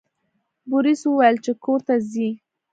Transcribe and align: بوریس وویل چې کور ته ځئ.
بوریس 0.69 1.01
وویل 1.07 1.35
چې 1.45 1.51
کور 1.63 1.79
ته 1.87 1.93
ځئ. 2.11 2.29